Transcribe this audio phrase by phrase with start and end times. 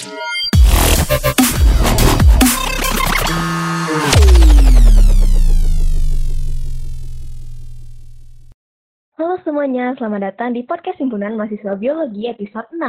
[0.00, 0.08] Halo
[9.44, 12.80] semuanya, selamat datang di podcast Himpunan Mahasiswa Biologi episode 6.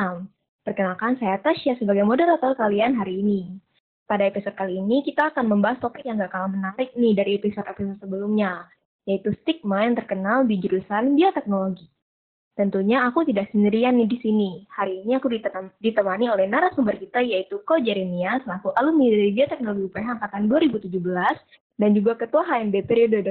[0.64, 3.60] Perkenalkan, saya Tasya sebagai moderator kalian hari ini.
[4.08, 8.00] Pada episode kali ini, kita akan membahas topik yang gak kalah menarik nih dari episode-episode
[8.00, 8.72] sebelumnya,
[9.04, 11.92] yaitu stigma yang terkenal di jurusan bioteknologi.
[12.62, 14.70] Tentunya aku tidak sendirian nih di sini.
[14.70, 15.34] Hari ini aku
[15.82, 20.94] ditemani oleh narasumber kita yaitu Ko Jeremia selaku alumni dari Bioteknologi UPH angkatan 2017
[21.82, 23.26] dan juga Ketua HMB periode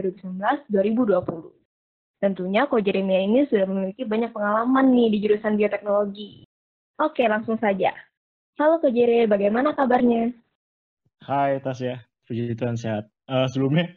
[0.75, 1.47] 2019-2020.
[2.19, 6.43] Tentunya Ko Jeremia ini sudah memiliki banyak pengalaman nih di jurusan bioteknologi.
[6.99, 7.95] Oke, langsung saja.
[8.59, 10.35] Halo Ko Jeremia, bagaimana kabarnya?
[11.23, 13.07] Hai Tasya, puji Tuhan sehat.
[13.31, 13.95] Uh, sebelumnya,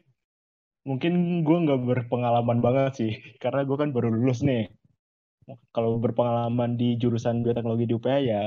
[0.85, 4.69] mungkin gue nggak berpengalaman banget sih, karena gue kan baru lulus nih.
[5.75, 8.41] Kalau berpengalaman di jurusan bioteknologi di UPH ya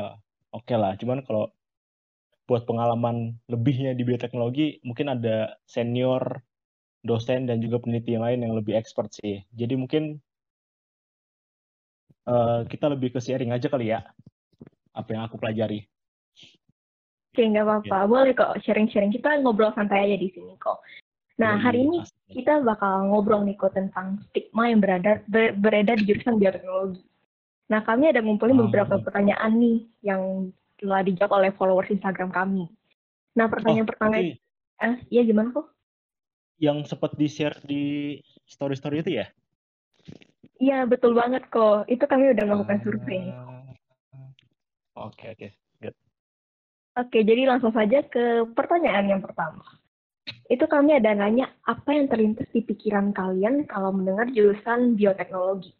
[0.52, 0.96] oke okay lah.
[0.96, 1.52] Cuman kalau
[2.46, 6.40] buat pengalaman lebihnya di bioteknologi, mungkin ada senior
[7.02, 9.42] dosen dan juga peneliti yang lain yang lebih expert sih.
[9.50, 10.18] Jadi mungkin
[12.30, 14.06] uh, kita lebih ke sharing aja kali ya,
[14.94, 15.86] apa yang aku pelajari.
[17.34, 17.96] Oke, nggak apa-apa.
[18.00, 18.08] Ya.
[18.08, 19.12] Boleh kok sharing-sharing.
[19.12, 20.80] Kita ngobrol santai aja di sini kok.
[21.36, 22.00] Nah, hari ini
[22.32, 27.04] kita bakal ngobrol nih kok tentang stigma yang berada ber, beredar di jurusan bioteknologi.
[27.68, 28.62] Nah, kami ada ngumpulin oh.
[28.68, 30.48] beberapa pertanyaan nih yang
[30.80, 32.64] telah dijawab oleh followers Instagram kami.
[33.36, 34.40] Nah, pertanyaan oh, pertama, okay.
[34.80, 35.76] eh, ya gimana kok?
[36.56, 38.16] yang sempat di-share di
[38.48, 39.26] story-story itu ya?
[40.56, 41.84] Iya, betul banget kok.
[41.84, 43.28] Itu kami udah melakukan survei.
[44.96, 45.48] Oke, oke.
[45.84, 45.96] Good.
[46.96, 49.60] Oke, jadi langsung saja ke pertanyaan yang pertama.
[50.46, 55.74] Itu kami ada nanya, apa yang terlintas di pikiran kalian kalau mendengar jurusan bioteknologi?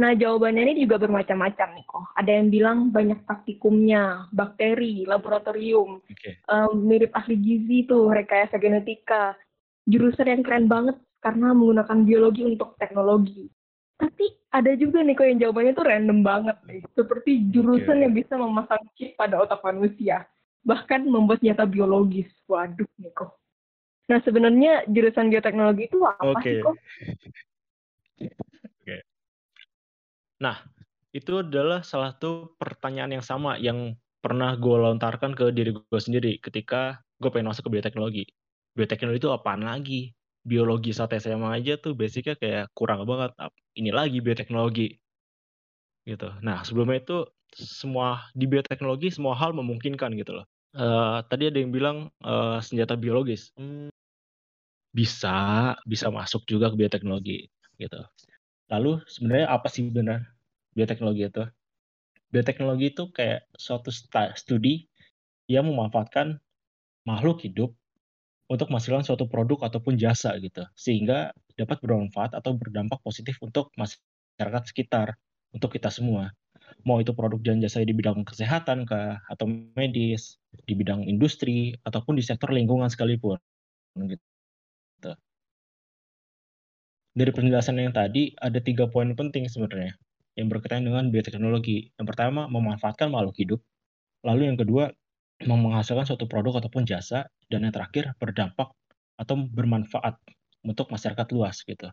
[0.00, 2.04] Nah, jawabannya ini juga bermacam-macam nih kok.
[2.16, 6.40] Ada yang bilang banyak praktikumnya, bakteri, laboratorium, okay.
[6.48, 9.36] um, mirip ahli gizi tuh, rekayasa genetika,
[9.84, 13.52] jurusan yang keren banget karena menggunakan biologi untuk teknologi.
[14.00, 16.80] Tapi ada juga nih kok yang jawabannya tuh random banget nih.
[16.96, 18.02] Seperti jurusan okay.
[18.08, 20.24] yang bisa memasang chip pada otak manusia.
[20.64, 22.32] Bahkan membuat nyata biologis.
[22.48, 23.41] Waduh nih kok.
[24.12, 26.44] Nah sebenarnya jurusan bioteknologi itu apa okay.
[26.44, 26.76] sih kok?
[28.84, 29.00] Okay.
[30.44, 30.60] Nah,
[31.16, 36.36] itu adalah salah satu pertanyaan yang sama yang pernah gue lontarkan ke diri gue sendiri
[36.44, 38.24] ketika gue pengen masuk ke bioteknologi
[38.76, 40.12] bioteknologi itu apaan lagi?
[40.42, 43.30] Biologi saat SMA aja tuh basicnya kayak kurang banget.
[43.78, 44.98] Ini lagi bioteknologi.
[46.02, 46.28] Gitu.
[46.42, 47.18] Nah, sebelumnya itu
[47.54, 50.46] semua di bioteknologi semua hal memungkinkan gitu loh.
[50.72, 53.54] Uh, tadi ada yang bilang uh, senjata biologis.
[53.54, 53.91] Hmm,
[54.92, 57.48] bisa, bisa masuk juga ke bioteknologi
[57.80, 58.00] gitu.
[58.68, 60.36] Lalu sebenarnya apa sih benar
[60.76, 61.44] bioteknologi itu?
[62.32, 63.92] Bioteknologi itu kayak suatu
[64.36, 64.88] studi
[65.48, 66.40] yang memanfaatkan
[67.04, 67.76] makhluk hidup
[68.48, 74.62] untuk menghasilkan suatu produk ataupun jasa gitu, sehingga dapat bermanfaat atau berdampak positif untuk masyarakat
[74.68, 75.16] sekitar,
[75.56, 76.32] untuk kita semua.
[76.84, 82.16] Mau itu produk dan jasa di bidang kesehatan kah, atau medis, di bidang industri, ataupun
[82.16, 83.40] di sektor lingkungan sekalipun.
[83.96, 84.31] Gitu.
[87.12, 89.96] Dari penjelasan yang tadi, ada tiga poin penting sebenarnya
[90.36, 91.92] yang berkaitan dengan bioteknologi.
[92.00, 93.60] Yang pertama, memanfaatkan makhluk hidup.
[94.24, 94.88] Lalu yang kedua,
[95.44, 98.72] menghasilkan suatu produk ataupun jasa dan yang terakhir berdampak
[99.20, 100.16] atau bermanfaat
[100.64, 101.92] untuk masyarakat luas gitu.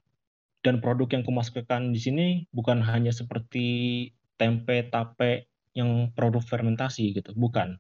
[0.64, 4.10] Dan produk yang kumasukkan di sini bukan hanya seperti
[4.40, 7.80] tempe, tape yang produk fermentasi gitu, bukan.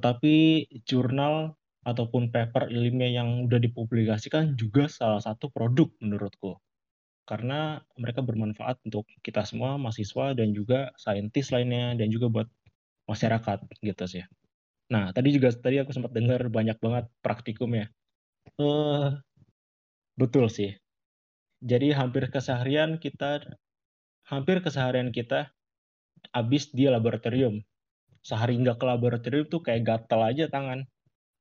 [0.00, 6.60] Tetapi jurnal ataupun paper ilmiah yang udah dipublikasikan juga salah satu produk menurutku.
[7.24, 12.48] Karena mereka bermanfaat untuk kita semua mahasiswa dan juga saintis lainnya dan juga buat
[13.08, 14.24] masyarakat gitu sih.
[14.90, 17.86] Nah, tadi juga tadi aku sempat dengar banyak banget praktikum ya.
[18.58, 19.14] Uh,
[20.18, 20.74] betul sih.
[21.62, 23.44] Jadi hampir keseharian kita
[24.26, 25.54] hampir keseharian kita
[26.34, 27.62] habis di laboratorium.
[28.20, 30.84] Sehari nggak ke laboratorium tuh kayak gatel aja tangan.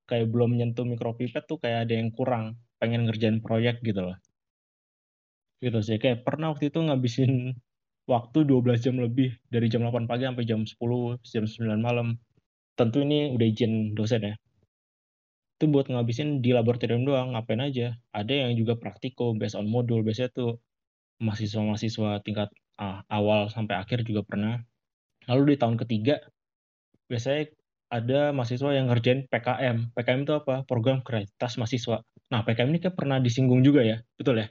[0.10, 2.58] Kayak belum nyentuh mikropipet tuh kayak ada yang kurang.
[2.82, 4.18] Pengen ngerjain proyek gitu loh.
[5.62, 6.02] Gitu sih.
[6.02, 7.54] Kayak pernah waktu itu ngabisin
[8.10, 9.38] waktu 12 jam lebih.
[9.54, 12.18] Dari jam 8 pagi sampai jam 10, jam 9 malam
[12.80, 14.36] tentu ini udah izin dosen ya
[15.60, 20.00] itu buat ngabisin di laboratorium doang ngapain aja ada yang juga praktikum based on modul
[20.00, 20.64] biasanya tuh
[21.20, 22.48] mahasiswa-mahasiswa tingkat
[22.80, 24.64] ah, awal sampai akhir juga pernah
[25.28, 26.24] lalu di tahun ketiga
[27.12, 27.52] biasanya
[27.90, 30.62] ada mahasiswa yang ngerjain PKM PKM itu apa?
[30.66, 32.06] Program kreativitas mahasiswa.
[32.30, 33.98] Nah PKM ini kan pernah disinggung juga ya?
[34.16, 34.48] Betul ya?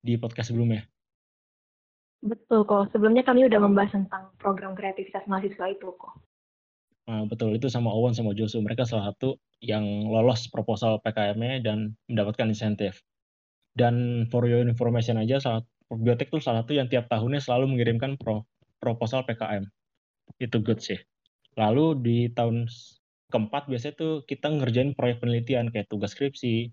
[0.00, 0.88] Di podcast sebelumnya?
[2.24, 6.16] Betul kok sebelumnya kami udah membahas tentang program kreativitas mahasiswa itu kok
[7.02, 7.50] Nah, betul.
[7.58, 8.62] Itu sama Owen sama Josu.
[8.62, 13.02] Mereka salah satu yang lolos proposal PKM-nya dan mendapatkan insentif.
[13.74, 18.16] Dan for your information aja salah Biotek tuh salah satu yang tiap tahunnya selalu mengirimkan
[18.16, 18.48] pro,
[18.80, 19.68] proposal PKM.
[20.40, 20.96] Itu good sih.
[21.56, 22.68] Lalu di tahun
[23.28, 26.72] keempat biasanya tuh kita ngerjain proyek penelitian kayak tugas skripsi.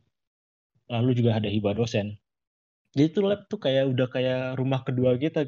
[0.90, 2.18] Lalu juga ada hibah dosen.
[2.98, 5.46] Jadi tuh lab tuh kayak udah kayak rumah kedua kita,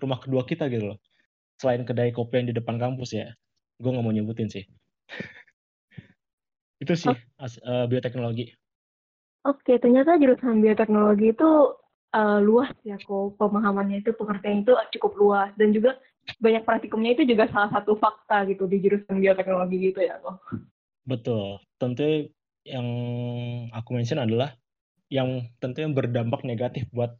[0.00, 0.98] rumah kedua kita gitu loh.
[1.60, 3.28] Selain kedai kopi yang di depan kampus ya.
[3.76, 4.64] Gue nggak mau nyebutin sih.
[6.82, 7.18] itu sih oh.
[7.44, 8.54] uh, bioteknologi.
[9.46, 11.50] Oke, ternyata jurusan bioteknologi itu
[12.14, 15.98] uh, luas ya kok pemahamannya itu pengertian itu cukup luas dan juga
[16.36, 20.36] banyak praktikumnya itu juga salah satu fakta gitu di jurusan bioteknologi gitu ya kok.
[21.08, 21.64] Betul.
[21.80, 22.28] Tentu
[22.68, 22.88] yang
[23.72, 24.52] aku mention adalah
[25.08, 27.16] yang tentunya berdampak negatif buat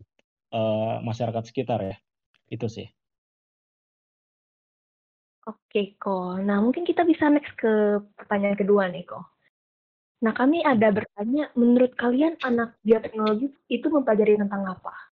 [0.52, 1.96] uh, masyarakat sekitar ya.
[2.52, 2.88] Itu sih.
[5.48, 6.44] Oke, kok.
[6.44, 9.24] Nah, mungkin kita bisa next ke pertanyaan kedua nih, kok.
[10.20, 15.07] Nah, kami ada bertanya, menurut kalian anak bioteknologi itu mempelajari tentang apa?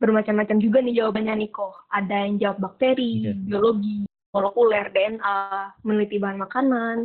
[0.00, 1.76] Bermacam-macam juga nih jawabannya Niko.
[1.92, 3.36] Ada yang jawab bakteri, yeah.
[3.36, 5.38] biologi, molekuler, DNA,
[5.84, 6.96] meneliti bahan makanan,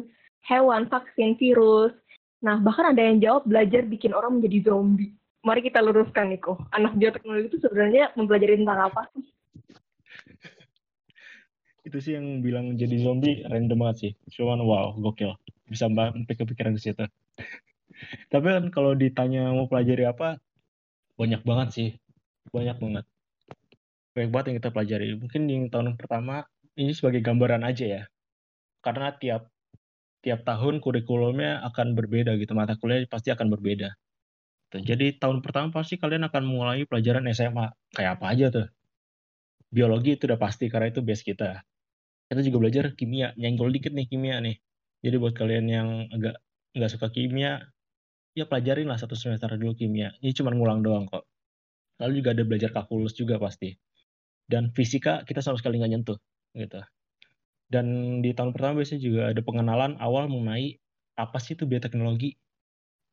[0.47, 1.91] hewan, vaksin, virus.
[2.39, 5.11] Nah, bahkan ada yang jawab belajar bikin orang menjadi zombie.
[5.43, 6.57] Mari kita luruskan Niko.
[6.73, 9.25] Anak bioteknologi itu sebenarnya mempelajari tentang apa sih?
[11.85, 14.11] itu sih yang bilang jadi zombie random banget sih.
[14.41, 15.37] Cuman wow, gokil.
[15.69, 17.05] Bisa sampai kepikiran ke situ.
[18.33, 20.41] Tapi kan kalau ditanya mau pelajari apa,
[21.15, 21.89] banyak banget sih.
[22.53, 23.05] Banyak banget.
[24.13, 25.07] Banyak banget yang kita pelajari.
[25.17, 26.45] Mungkin di tahun pertama,
[26.77, 28.03] ini sebagai gambaran aja ya.
[28.81, 29.49] Karena tiap
[30.25, 32.57] tiap tahun kurikulumnya akan berbeda gitu.
[32.57, 33.93] Mata kuliah pasti akan berbeda.
[34.75, 37.71] Jadi tahun pertama pasti kalian akan mulai pelajaran SMA.
[37.95, 38.67] Kayak apa aja tuh.
[39.71, 41.63] Biologi itu udah pasti karena itu base kita.
[42.25, 44.57] Kita juga belajar kimia, nyenggol dikit nih kimia nih.
[45.05, 46.41] Jadi buat kalian yang agak
[46.73, 47.61] nggak suka kimia,
[48.33, 50.11] ya pelajarin lah satu semester dulu kimia.
[50.19, 51.23] Ini cuma ngulang doang kok.
[52.01, 53.75] Lalu juga ada belajar kalkulus juga pasti.
[54.45, 56.19] Dan fisika kita sama sekali nggak nyentuh
[56.53, 56.81] gitu.
[57.65, 60.77] Dan di tahun pertama biasanya juga ada pengenalan awal mengenai
[61.17, 62.37] apa sih itu bioteknologi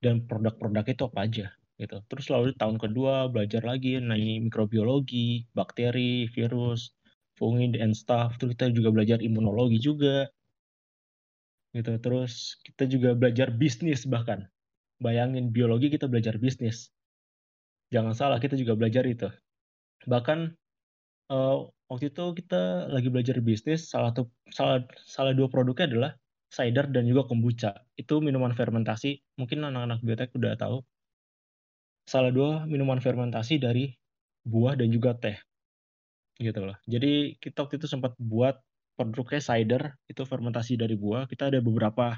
[0.03, 1.47] dan produk-produk itu apa aja
[1.81, 1.97] gitu.
[2.11, 6.93] Terus lalu di tahun kedua belajar lagi mengenai mikrobiologi, bakteri, virus,
[7.39, 8.37] fungi dan stuff.
[8.37, 10.29] Terus kita juga belajar imunologi juga
[11.73, 14.45] gitu terus kita juga belajar bisnis bahkan
[15.01, 16.93] bayangin biologi kita belajar bisnis
[17.93, 19.29] jangan salah kita juga belajar itu.
[20.09, 20.39] Bahkan
[21.29, 26.13] uh, waktu itu kita lagi belajar bisnis salah satu salah salah dua produknya adalah
[26.49, 27.77] cider dan juga kombucha.
[27.95, 30.81] Itu minuman fermentasi mungkin anak-anak biotek udah tahu.
[32.09, 33.93] Salah dua minuman fermentasi dari
[34.43, 35.37] buah dan juga teh.
[36.41, 36.77] Gitu loh.
[36.89, 38.59] Jadi kita waktu itu sempat buat
[38.97, 41.29] produknya cider itu fermentasi dari buah.
[41.29, 42.17] Kita ada beberapa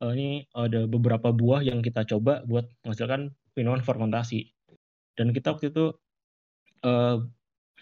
[0.00, 4.48] uh, ini ada beberapa buah yang kita coba buat menghasilkan minuman fermentasi.
[5.12, 5.92] Dan kita waktu itu
[6.88, 7.20] uh,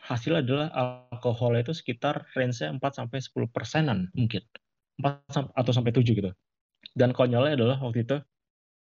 [0.02, 4.42] hasil adalah alkohol itu sekitar range-nya 4 sampai 10 persenan mungkin.
[4.98, 6.34] 4 atau sampai 7 gitu.
[6.98, 8.18] Dan konyolnya adalah waktu itu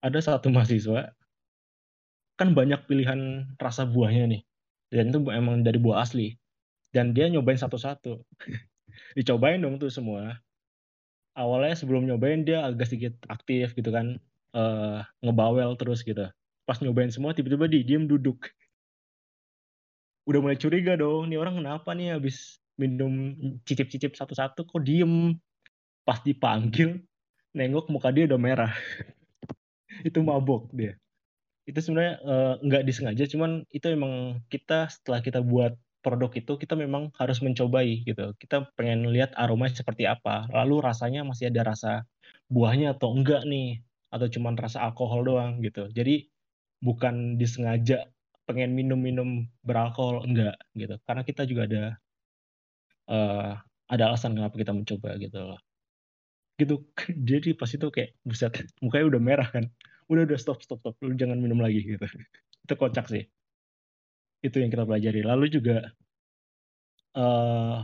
[0.02, 1.14] ada satu mahasiswa
[2.38, 4.42] kan banyak pilihan rasa buahnya nih.
[4.90, 6.34] Dan itu emang dari buah asli
[6.96, 8.24] dan dia nyobain satu-satu
[9.18, 10.40] dicobain dong tuh semua
[11.38, 14.18] awalnya sebelum nyobain dia agak sedikit aktif gitu kan
[14.56, 16.26] uh, ngebawel terus gitu
[16.68, 18.52] pas nyobain semua tiba-tiba dia diem duduk
[20.28, 23.32] udah mulai curiga dong nih orang kenapa nih habis minum
[23.64, 25.40] cicip-cicip satu-satu kok diem
[26.04, 27.00] pas dipanggil
[27.56, 28.74] nengok muka dia udah merah
[30.08, 31.00] itu mabok dia
[31.64, 36.80] itu sebenarnya uh, nggak disengaja cuman itu emang kita setelah kita buat produk itu kita
[36.80, 38.32] memang harus mencobai gitu.
[38.40, 40.48] Kita pengen lihat aromanya seperti apa.
[40.56, 41.92] Lalu rasanya masih ada rasa
[42.48, 45.92] buahnya atau enggak nih atau cuma rasa alkohol doang gitu.
[45.92, 46.32] Jadi
[46.84, 48.08] bukan disengaja
[48.48, 50.96] pengen minum-minum beralkohol enggak gitu.
[51.04, 51.84] Karena kita juga ada
[53.12, 53.52] uh,
[53.88, 55.60] ada alasan kenapa kita mencoba gitu loh.
[56.58, 56.76] Gitu.
[57.30, 58.54] Jadi pas itu kayak buset
[58.84, 59.66] mukanya udah merah kan.
[60.08, 62.06] Udah udah stop stop stop lu jangan minum lagi gitu.
[62.68, 63.28] itu kocak sih
[64.46, 65.22] itu yang kita pelajari.
[65.26, 65.78] Lalu juga
[67.18, 67.82] uh,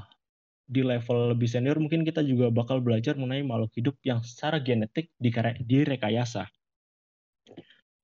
[0.63, 5.11] di level lebih senior mungkin kita juga bakal belajar mengenai makhluk hidup yang secara genetik
[5.19, 6.47] direkayasa.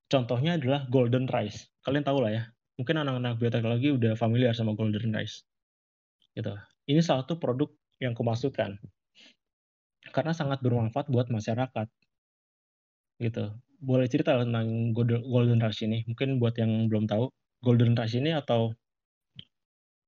[0.09, 1.69] Contohnya adalah golden rice.
[1.85, 2.43] Kalian tahu lah ya.
[2.81, 5.45] Mungkin anak-anak bioteknologi udah familiar sama golden rice.
[6.33, 6.51] Gitu.
[6.89, 7.69] Ini salah satu produk
[8.01, 8.81] yang kemasukan.
[10.09, 11.87] Karena sangat bermanfaat buat masyarakat.
[13.21, 13.45] Gitu.
[13.79, 16.01] Boleh cerita tentang golden rice ini?
[16.09, 18.71] Mungkin buat yang belum tahu, Golden Rush ini atau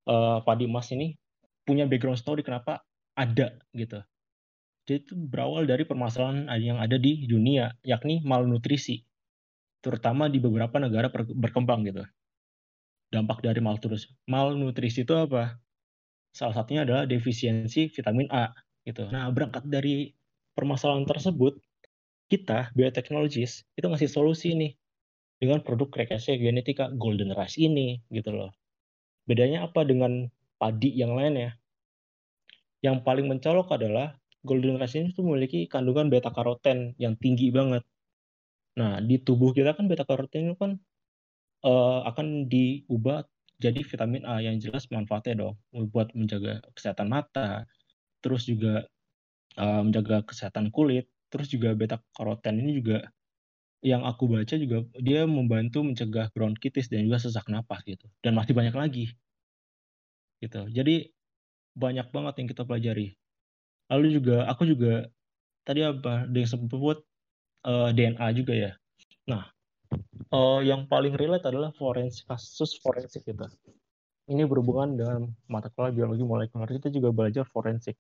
[0.08, 1.20] uh, Padi Emas ini
[1.68, 2.84] punya background story kenapa
[3.16, 4.00] ada gitu.
[4.88, 9.04] Jadi itu berawal dari permasalahan yang ada di dunia, yakni malnutrisi,
[9.82, 12.06] terutama di beberapa negara berkembang gitu.
[13.12, 15.60] Dampak dari malnutrisi, itu apa?
[16.32, 18.56] Salah satunya adalah defisiensi vitamin A
[18.88, 19.10] gitu.
[19.12, 20.16] Nah, berangkat dari
[20.56, 21.60] permasalahan tersebut,
[22.32, 24.72] kita biotechnologist itu ngasih solusi nih
[25.44, 28.56] dengan produk rekayasa genetika golden rice ini gitu loh.
[29.28, 31.60] Bedanya apa dengan padi yang lainnya?
[32.80, 34.16] Yang paling mencolok adalah
[34.48, 37.84] golden rice ini tuh memiliki kandungan beta karoten yang tinggi banget.
[38.80, 40.72] Nah, di tubuh kita kan beta karoten itu kan
[41.68, 43.28] uh, akan diubah
[43.62, 45.56] jadi vitamin A yang jelas manfaatnya dong
[45.94, 47.70] buat menjaga kesehatan mata,
[48.26, 48.90] terus juga
[49.62, 53.06] uh, menjaga kesehatan kulit, terus juga beta karoten ini juga
[53.82, 58.54] yang aku baca juga dia membantu mencegah bronkitis dan juga sesak napas gitu dan masih
[58.54, 59.06] banyak lagi.
[60.42, 60.70] Gitu.
[60.74, 61.10] Jadi
[61.78, 63.18] banyak banget yang kita pelajari.
[63.90, 65.10] Lalu juga aku juga
[65.66, 67.06] tadi apa yang sebut
[67.66, 68.72] uh, eh, DNA juga ya.
[69.30, 69.44] Nah
[70.32, 73.52] uh, yang paling relate adalah forensik kasus forensik kita.
[74.32, 78.00] Ini berhubungan dengan mata kuliah biologi molekuler kita juga belajar forensik.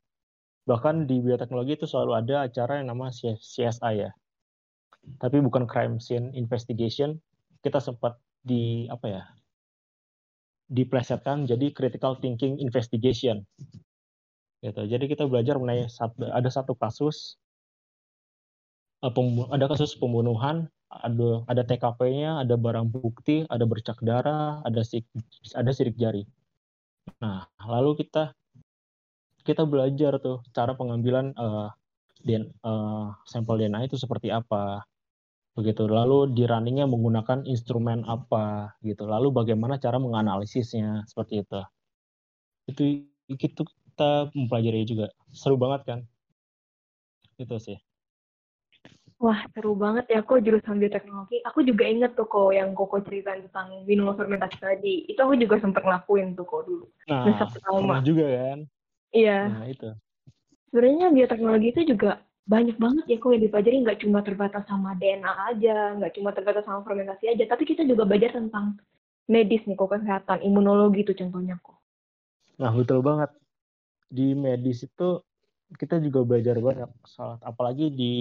[0.63, 4.11] Bahkan di bioteknologi itu selalu ada acara yang nama CSI ya.
[5.17, 7.17] Tapi bukan crime scene investigation.
[7.59, 9.23] Kita sempat di apa ya
[10.71, 13.43] diplesetkan jadi critical thinking investigation.
[14.61, 14.81] Gitu.
[14.87, 15.89] Jadi kita belajar mengenai
[16.31, 17.40] ada satu kasus
[19.01, 25.07] ada kasus pembunuhan ada ada TKP-nya ada barang bukti ada bercak darah ada sik,
[25.57, 26.27] ada sidik jari.
[27.17, 28.37] Nah lalu kita
[29.41, 31.73] kita belajar tuh cara pengambilan uh,
[32.61, 34.85] uh, sampel DNA itu seperti apa
[35.57, 35.89] begitu.
[35.89, 39.09] Lalu di runningnya menggunakan instrumen apa gitu.
[39.09, 41.61] Lalu bagaimana cara menganalisisnya seperti itu.
[42.69, 42.83] Itu
[43.31, 45.09] itu kita mempelajari juga.
[45.33, 45.99] Seru banget kan?
[47.41, 47.81] Itu sih
[49.21, 51.45] Wah, seru banget ya kok jurusan bioteknologi.
[51.45, 55.05] Aku juga inget tuh kok yang Koko cerita tentang minuman fermentasi tadi.
[55.05, 56.89] Itu aku juga sempat ngelakuin tuh kok dulu.
[57.05, 58.59] Nah, juga kan?
[59.13, 59.39] Iya.
[59.53, 59.93] Nah, itu.
[60.73, 65.33] Sebenarnya bioteknologi itu juga banyak banget ya kok yang dipelajari nggak cuma terbatas sama DNA
[65.53, 68.81] aja, nggak cuma terbatas sama fermentasi aja, tapi kita juga belajar tentang
[69.29, 71.77] medis nih kok kesehatan, imunologi itu contohnya kok.
[72.57, 73.29] Nah betul banget
[74.09, 75.21] di medis itu
[75.77, 76.89] kita juga belajar banyak,
[77.45, 78.13] apalagi di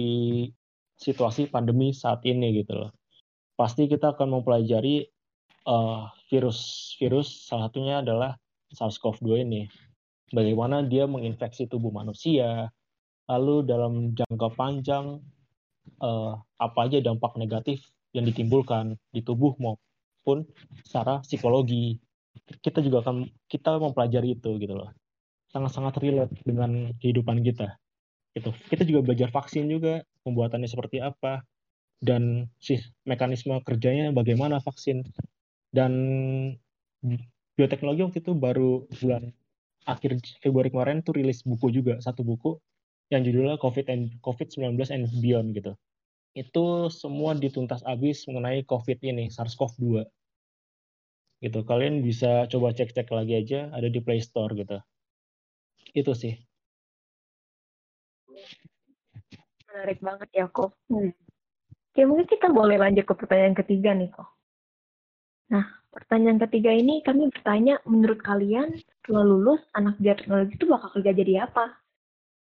[1.01, 2.91] situasi pandemi saat ini gitu loh.
[3.57, 5.09] Pasti kita akan mempelajari
[5.65, 8.37] uh, virus virus salah satunya adalah
[8.71, 9.61] SARS-CoV-2 ini.
[10.31, 12.71] Bagaimana dia menginfeksi tubuh manusia,
[13.27, 15.19] lalu dalam jangka panjang
[15.99, 17.83] uh, apa aja dampak negatif
[18.15, 20.47] yang ditimbulkan di tubuh maupun
[20.87, 21.99] secara psikologi.
[22.63, 24.95] Kita juga akan kita mempelajari itu gitu loh.
[25.51, 27.75] Sangat-sangat relate dengan kehidupan kita.
[28.31, 28.55] Gitu.
[28.71, 31.45] Kita juga belajar vaksin juga pembuatannya seperti apa
[32.01, 35.05] dan sih mekanisme kerjanya bagaimana vaksin
[35.69, 35.93] dan
[37.55, 39.33] bioteknologi waktu itu baru bulan
[39.85, 42.57] akhir Februari kemarin tuh rilis buku juga satu buku
[43.11, 45.73] yang judulnya COVID and COVID-19 and Beyond gitu.
[46.31, 50.07] Itu semua dituntas habis mengenai COVID ini, SARS-CoV-2.
[51.43, 51.59] Gitu.
[51.67, 54.79] Kalian bisa coba cek-cek lagi aja, ada di Play Store gitu.
[55.91, 56.39] Itu sih.
[59.71, 60.75] Menarik banget ya, kok.
[60.91, 61.15] Hmm.
[61.91, 64.27] Oke, mungkin kita boleh lanjut ke pertanyaan ketiga nih, kok.
[65.51, 71.11] Nah, pertanyaan ketiga ini kami bertanya, menurut kalian setelah lulus, anak biotechnology itu bakal kerja
[71.15, 71.75] jadi apa?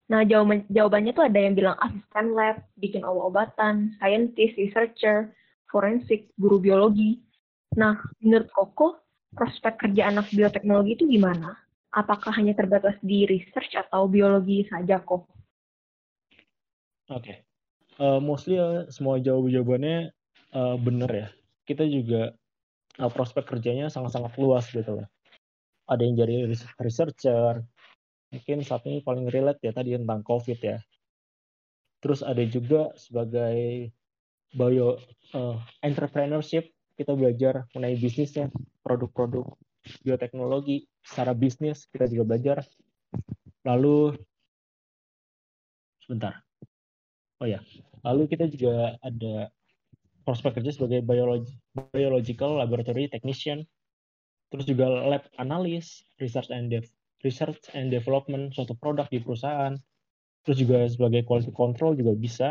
[0.07, 5.35] Nah, jawaban, jawabannya tuh ada yang bilang asisten lab, bikin obat-obatan, scientist, researcher,
[5.67, 7.19] forensik, guru biologi.
[7.75, 9.03] Nah, menurut Koko,
[9.35, 11.59] prospek kerja anak bioteknologi itu gimana?
[11.91, 15.27] Apakah hanya terbatas di research atau biologi saja kok?
[17.07, 17.37] Oke, okay.
[18.03, 20.11] uh, mostly uh, semua jawab-jawabannya
[20.51, 21.27] uh, benar ya.
[21.63, 22.35] Kita juga
[22.99, 25.07] uh, prospek kerjanya sangat-sangat luas gitu lah.
[25.87, 26.51] Ada yang jadi
[26.83, 27.63] researcher,
[28.27, 30.83] mungkin saat ini paling relate ya tadi tentang COVID ya.
[32.03, 33.87] Terus ada juga sebagai
[34.51, 34.99] bio
[35.31, 36.67] uh, entrepreneurship
[36.99, 38.51] kita belajar mengenai bisnisnya,
[38.83, 39.47] produk-produk
[40.03, 42.57] bioteknologi secara bisnis kita juga belajar.
[43.63, 44.19] Lalu
[46.03, 46.46] sebentar.
[47.37, 47.61] Oh ya,
[48.01, 49.53] lalu kita juga ada
[50.25, 51.53] prospek kerja sebagai biologi,
[51.93, 53.61] biological laboratory technician,
[54.49, 56.89] terus juga lab analis, research and dev,
[57.21, 59.77] research and development suatu produk di perusahaan,
[60.41, 62.49] terus juga sebagai quality control juga bisa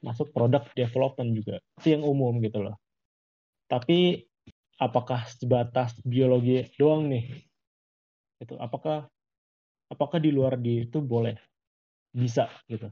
[0.00, 1.60] masuk product development juga.
[1.76, 2.80] Itu yang umum gitu loh.
[3.68, 4.24] Tapi
[4.80, 7.28] apakah sebatas biologi doang nih?
[8.40, 9.04] Itu apakah
[9.92, 11.36] apakah di luar di itu boleh?
[12.18, 12.88] bisa gitu.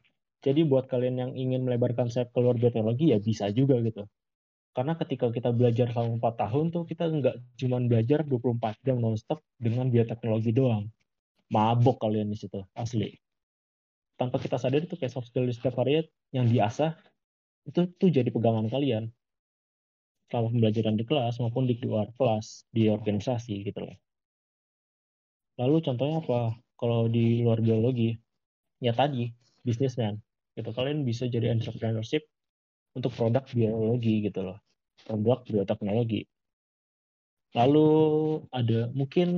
[0.47, 4.07] Jadi buat kalian yang ingin melebarkan sayap keluar bioteknologi ya bisa juga gitu.
[4.71, 9.43] Karena ketika kita belajar selama 4 tahun tuh kita nggak cuma belajar 24 jam nonstop
[9.59, 10.87] dengan bioteknologi doang.
[11.51, 13.19] Mabok kalian di situ, asli.
[14.15, 16.95] Tanpa kita sadar itu kayak soft skill hari yang diasah
[17.67, 19.11] itu tuh jadi pegangan kalian
[20.31, 23.99] selama pembelajaran di kelas maupun di luar kelas di organisasi gitu loh.
[25.59, 26.55] Lalu contohnya apa?
[26.77, 28.15] Kalau di luar biologi,
[28.79, 29.33] ya tadi
[29.65, 30.26] bisnismen
[30.57, 30.73] gitu.
[30.73, 32.25] Kalian bisa jadi entrepreneurship
[32.97, 34.59] untuk produk biologi gitu loh.
[35.05, 36.25] Produk bioteknologi.
[37.53, 37.89] Lalu
[38.51, 39.29] ada mungkin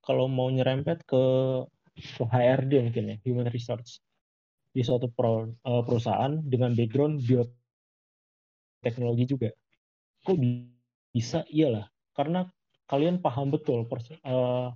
[0.00, 1.22] kalau mau nyerempet ke
[1.98, 4.00] ke HRD mungkin ya human resource.
[4.72, 9.50] Di suatu uh, perusahaan dengan background bioteknologi juga.
[10.24, 10.36] Kok
[11.12, 11.44] bisa?
[11.48, 11.88] Iyalah.
[12.16, 12.48] Karena
[12.88, 14.72] kalian paham betul uh,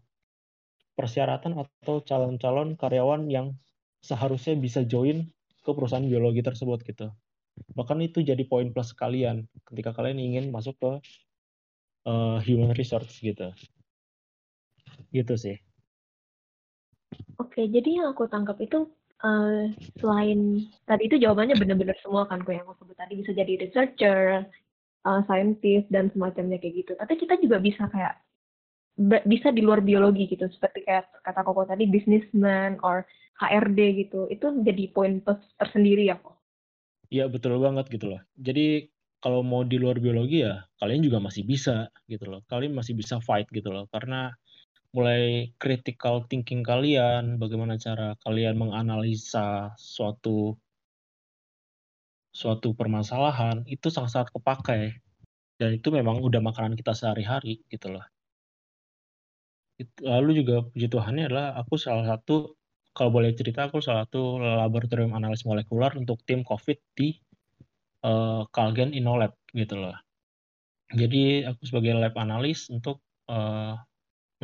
[0.92, 3.56] persyaratan atau calon-calon karyawan yang
[4.04, 7.08] seharusnya bisa join ke perusahaan biologi tersebut gitu.
[7.78, 10.92] Bahkan itu jadi poin plus kalian ketika kalian ingin masuk ke
[12.10, 13.54] uh, human resource gitu.
[15.14, 15.56] Gitu sih.
[17.38, 18.88] Oke, jadi yang aku tangkap itu
[19.22, 19.68] uh,
[20.00, 24.48] selain tadi itu jawabannya benar-benar semua kan kok yang aku sebut tadi bisa jadi researcher,
[25.04, 26.92] uh, scientist dan semacamnya kayak gitu.
[26.96, 28.16] Tapi kita juga bisa kayak
[29.24, 33.08] bisa di luar biologi gitu seperti kayak kata Koko tadi businessman or
[33.42, 35.18] HRD gitu itu jadi poin
[35.58, 36.42] tersendiri ya kok
[37.12, 38.20] Iya betul banget gitu loh.
[38.40, 38.88] Jadi
[39.20, 42.40] kalau mau di luar biologi ya kalian juga masih bisa gitu loh.
[42.48, 43.84] Kalian masih bisa fight gitu loh.
[43.92, 44.32] Karena
[44.96, 50.56] mulai critical thinking kalian bagaimana cara kalian menganalisa suatu
[52.32, 54.82] suatu permasalahan itu sangat-sangat kepakai.
[55.60, 58.08] Dan itu memang udah makanan kita sehari-hari gitu loh.
[60.00, 62.56] Lalu juga puji Tuhannya adalah aku salah satu
[62.92, 67.16] kalau boleh cerita aku salah satu laboratorium analis molekuler untuk tim COVID di
[68.04, 69.96] uh, Calgen Innolab gitu loh.
[70.92, 73.00] Jadi aku sebagai lab analis untuk
[73.32, 73.80] uh,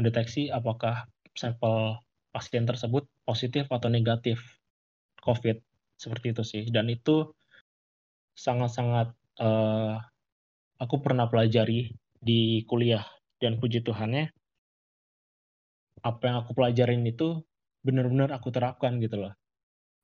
[0.01, 1.05] mendeteksi apakah
[1.37, 2.01] sampel
[2.33, 4.41] pasien tersebut positif atau negatif
[5.21, 5.61] COVID
[6.01, 6.65] seperti itu sih.
[6.73, 7.29] Dan itu
[8.33, 9.13] sangat-sangat
[9.45, 10.01] uh,
[10.81, 13.05] aku pernah pelajari di kuliah
[13.39, 14.33] dan puji Tuhannya
[15.99, 17.43] apa yang aku pelajarin itu
[17.83, 19.33] benar-benar aku terapkan gitu loh.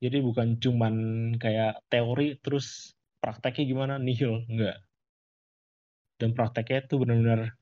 [0.02, 0.94] Jadi bukan cuman
[1.40, 4.76] kayak teori terus prakteknya gimana nihil, enggak.
[6.20, 7.56] Dan prakteknya itu benar-benar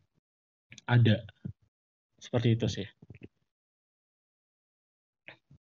[0.91, 1.23] ada.
[2.19, 2.87] Seperti itu sih.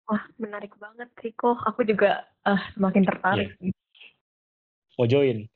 [0.08, 1.58] Wah, menarik banget Riko.
[1.68, 3.52] Aku juga uh, semakin tertarik.
[3.60, 3.76] Yeah.
[4.96, 5.46] Mau join?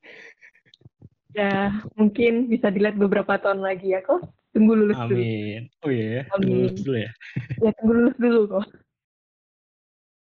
[1.32, 4.28] Ya, mungkin bisa dilihat beberapa tahun lagi ya kok.
[4.52, 5.08] Tunggu lulus Amin.
[5.08, 5.22] dulu.
[5.24, 5.62] Amin.
[5.80, 7.12] Oh iya ya, tunggu lulus dulu ya.
[7.58, 8.66] Ya, tunggu lulus dulu kok.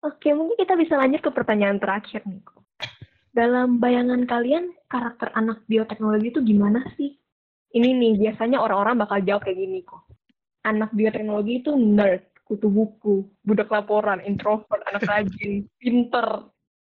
[0.01, 2.65] Oke, mungkin kita bisa lanjut ke pertanyaan terakhir nih kok.
[3.31, 7.15] Dalam bayangan kalian, karakter anak bioteknologi itu gimana sih?
[7.71, 10.03] Ini nih, biasanya orang-orang bakal jawab kayak gini kok.
[10.67, 16.49] Anak bioteknologi itu nerd, kutu buku, budak laporan, introvert, anak rajin, pinter.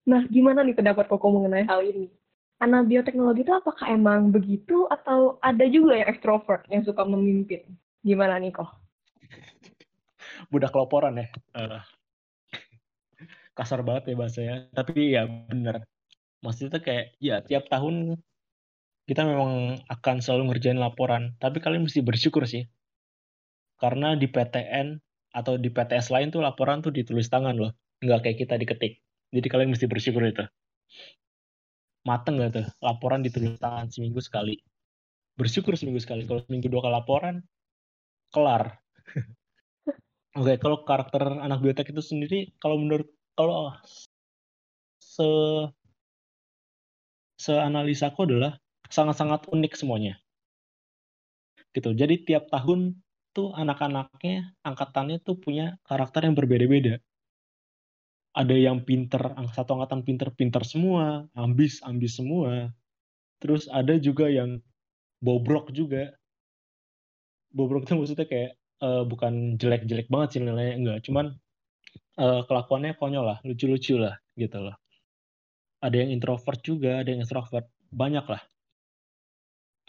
[0.07, 2.09] Nah, gimana nih pendapat Koko mengenai hal ini?
[2.61, 7.65] anak bioteknologi itu apakah emang begitu atau ada juga yang ekstrovert yang suka memimpin?
[8.05, 8.69] Gimana nih kok?
[10.53, 11.27] Budak laporan ya.
[11.57, 11.81] Uh,
[13.61, 14.55] kasar banget ya bahasanya.
[14.73, 15.85] Tapi ya bener.
[16.41, 18.17] Maksudnya kayak ya tiap tahun
[19.05, 21.37] kita memang akan selalu ngerjain laporan.
[21.37, 22.65] Tapi kalian mesti bersyukur sih.
[23.77, 24.97] Karena di PTN
[25.31, 27.71] atau di PTS lain tuh laporan tuh ditulis tangan loh.
[28.01, 28.93] Nggak kayak kita diketik.
[29.29, 30.43] Jadi kalian mesti bersyukur itu
[32.01, 34.57] mateng gak tuh laporan ditulis tangan seminggu sekali
[35.37, 37.35] bersyukur seminggu sekali kalau seminggu dua kali laporan
[38.33, 38.81] kelar
[40.37, 43.09] oke okay, kalau karakter anak biotek itu sendiri kalau menurut
[43.41, 43.73] kalau
[45.01, 45.27] se
[47.41, 50.21] seanalisaku adalah sangat-sangat unik semuanya
[51.73, 53.01] gitu jadi tiap tahun
[53.33, 57.01] tuh anak-anaknya angkatannya tuh punya karakter yang berbeda-beda
[58.31, 59.19] ada yang pinter,
[59.51, 62.71] satu angkatan pinter-pinter semua, ambis-ambis semua.
[63.43, 64.63] Terus ada juga yang
[65.19, 66.15] bobrok juga.
[67.51, 70.99] Bobrok itu maksudnya kayak uh, bukan jelek-jelek banget sih nilainya, enggak.
[71.03, 71.35] Cuman
[72.21, 74.77] uh, kelakuannya konyol lah, lucu-lucu lah gitu loh.
[75.81, 78.41] Ada yang introvert juga, ada yang extrovert, banyak lah.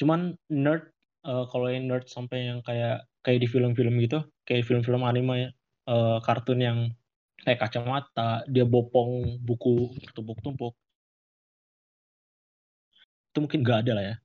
[0.00, 0.88] Cuman nerd,
[1.28, 5.52] uh, kalau yang nerd sampai yang kayak kayak di film-film gitu, kayak film-film anime,
[5.86, 6.78] uh, kartun yang
[7.44, 10.72] kayak kacamata, dia bopong buku tumpuk-tumpuk.
[13.30, 14.16] Itu mungkin nggak ada lah ya.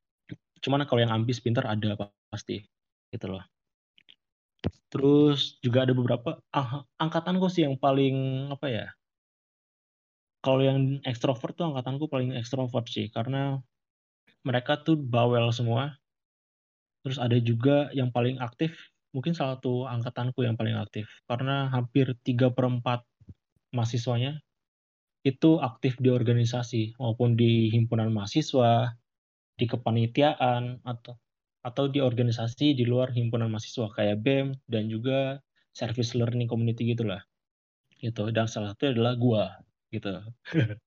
[0.64, 1.94] Cuman kalau yang ambis pintar ada
[2.32, 2.64] pasti.
[3.12, 3.44] Gitu loh.
[4.88, 8.88] Terus juga ada beberapa ah, angkatan kok sih yang paling apa ya?
[10.48, 13.60] kalau yang ekstrovert tuh angkatanku paling ekstrovert sih, karena
[14.48, 16.00] mereka tuh bawel semua.
[17.04, 18.72] Terus ada juga yang paling aktif,
[19.12, 23.04] mungkin salah satu angkatanku yang paling aktif, karena hampir 3/4
[23.76, 24.40] mahasiswanya
[25.28, 28.96] itu aktif di organisasi, maupun di himpunan mahasiswa,
[29.60, 31.20] di kepanitiaan, atau
[31.68, 35.44] atau di organisasi di luar himpunan mahasiswa kayak BEM dan juga
[35.76, 37.22] service learning community gitulah.
[38.04, 39.46] Gitu, dan salah satunya adalah gua,
[39.96, 40.14] gitu.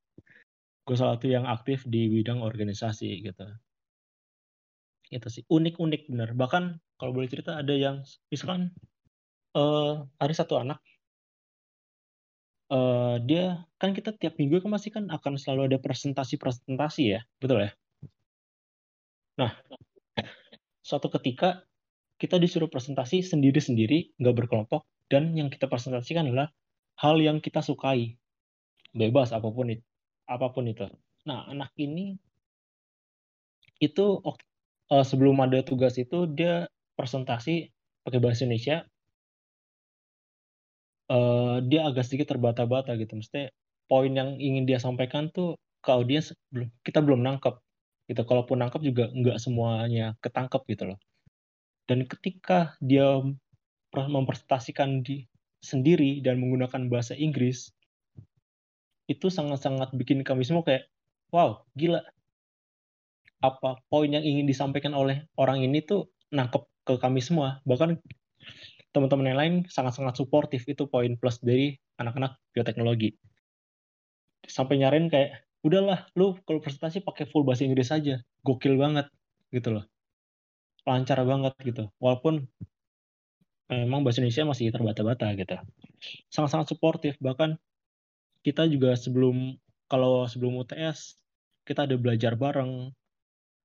[0.88, 3.47] Gua salah satu yang aktif di bidang organisasi gitu.
[5.11, 8.71] Itu sih, unik-unik bener, bahkan kalau boleh cerita ada yang misalkan,
[9.57, 10.81] eee, ada satu anak
[12.71, 13.45] eee, dia
[13.83, 17.71] kan kita tiap minggu kan pasti kan akan selalu ada presentasi-presentasi ya, betul ya?
[19.38, 19.53] Nah,
[20.90, 21.62] suatu ketika
[22.22, 26.50] kita disuruh presentasi sendiri-sendiri, nggak berkelompok, dan yang kita presentasikan adalah
[27.00, 28.18] hal yang kita sukai.
[28.96, 29.83] Bebas apa pun it
[30.26, 30.87] apa pun itu.
[31.29, 32.18] Nah, anak ini
[33.81, 34.07] itu
[34.92, 36.68] eee, sebelum ada tugas itu dia
[37.00, 37.72] presentasi
[38.05, 38.85] pakai bahasa Indonesia
[41.11, 43.50] eee, dia agak sedikit terbata-bata gitu, maksudnya
[43.90, 47.55] poin yang ingin dia sampaikan tuh ke audiens belum kita belum nangkep,
[48.11, 48.27] gitu.
[48.27, 50.99] Kalaupun nangkep juga nggak semuanya ketangkep gitu loh.
[51.87, 53.23] Dan ketika dia
[53.94, 55.27] mempresentasikan di
[55.62, 57.70] sendiri dan menggunakan bahasa Inggris
[59.11, 60.87] itu sangat-sangat bikin kami semua kayak,
[61.35, 62.03] "Wow, gila."
[63.42, 67.99] Apa poin yang ingin disampaikan oleh orang ini tuh nangkep ke kami semua, bahkan
[68.94, 73.14] teman-teman yang lain sangat-sangat suportif, itu poin plus dari anak-anak bioteknologi.
[74.46, 79.07] Sampai nyaranin kayak, "Udahlah, lu kalau presentasi pakai full bahasa Inggris aja, gokil banget."
[79.53, 79.85] Gitu loh.
[80.88, 82.49] Lancar banget gitu, walaupun
[83.70, 85.55] memang bahasa Indonesia masih terbata-bata gitu.
[86.33, 87.55] Sangat-sangat suportif, bahkan
[88.42, 89.57] kita juga sebelum
[89.90, 91.20] kalau sebelum UTS,
[91.68, 92.90] kita ada belajar bareng,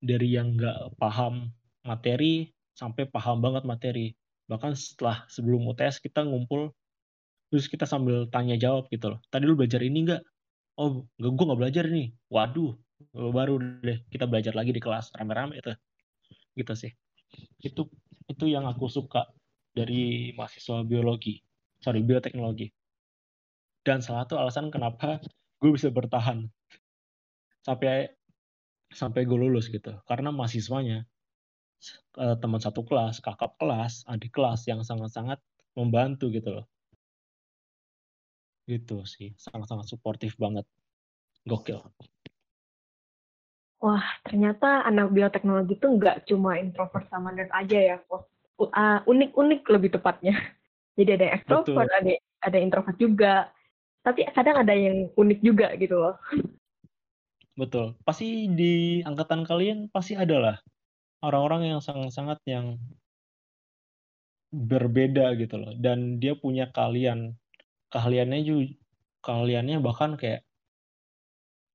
[0.03, 1.49] dari yang nggak paham
[1.87, 4.13] materi, sampai paham banget materi.
[4.51, 6.69] Bahkan setelah sebelum UTS kita ngumpul,
[7.49, 10.21] terus kita sambil tanya jawab gitu loh, "Tadi lu belajar ini nggak?"
[10.77, 12.75] "Oh, gua nggak belajar nih." Waduh,
[13.15, 15.71] baru deh kita belajar lagi di kelas rame-rame itu.
[16.59, 16.91] Gitu sih.
[17.63, 17.89] Itu
[18.31, 19.29] itu yang aku suka
[19.75, 21.41] dari mahasiswa biologi,
[21.83, 22.71] sorry bioteknologi.
[23.85, 25.21] Dan salah satu alasan kenapa
[25.61, 26.49] gue bisa bertahan.
[27.65, 28.13] Sampai
[28.93, 31.05] sampai gue lulus gitu, karena mahasiswanya,
[32.19, 35.39] eee, teman satu kelas, kakak kelas, adik kelas yang sangat-sangat
[35.77, 36.65] membantu gitu loh.
[38.65, 40.65] Gitu sih, sangat-sangat suportif banget.
[41.45, 41.85] Gokil.
[43.85, 48.25] Wah, ternyata anak bioteknologi itu nggak cuma introvert sama nerd aja ya, kok.
[48.57, 50.33] Eee, unik-unik lebih tepatnya.
[50.97, 51.85] Jadi ada Betul.
[51.85, 53.53] ada ada introvert juga.
[54.01, 56.17] Tapi kadang ada yang unik juga gitu loh.
[57.55, 60.55] Betul, pasti di angkatan kalian pasti ada lah,
[61.23, 62.75] orang-orang yang sangat-sangat yang
[64.51, 67.31] berbeda gitu loh, dan dia punya keahlian.
[67.95, 68.55] Keahliannya ju
[69.23, 70.43] keahliannya bahkan kayak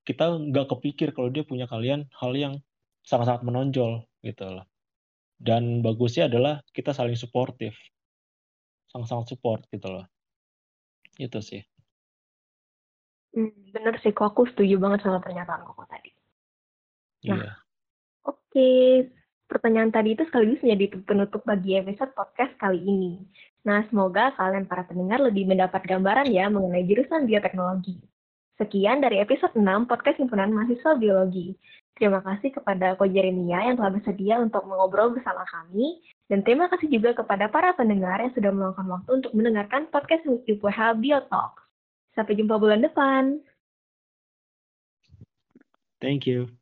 [0.05, 2.61] kita nggak kepikir kalau dia punya keahlian hal yang
[3.09, 4.69] sangat-sangat menonjol gitu loh.
[5.41, 7.73] Dan bagusnya adalah kita saling suportif.
[8.93, 10.05] Sangat-sangat support gitu loh.
[11.17, 11.65] Itu sih.
[13.33, 16.11] Mmm, bener sih kok, aku setuju banget sama pernyataan Koko tadi.
[17.31, 17.53] Nah, Iya.
[18.27, 18.71] oke,
[19.47, 23.23] pertanyaan tadi itu sekaligus menjadi penutup bagi episode podcast kali ini.
[23.61, 28.01] Nah, semoga kalian para pendengar lebih mendapat gambaran ya mengenai jurusan bioteknologi.
[28.57, 31.57] Sekian dari episode 6 podcast Himpunan Mahasiswa Biologi.
[32.01, 36.01] Terima kasih kepada Ko Jeremia yang telah bersedia untuk mengobrol bersama kami,
[36.33, 40.97] dan terima kasih juga kepada para pendengar yang sudah meluangkan waktu untuk mendengarkan podcast UPH
[40.97, 41.61] Biotalks.
[42.17, 43.45] Sampai jumpa bulan depan.
[46.01, 46.60] Thank you.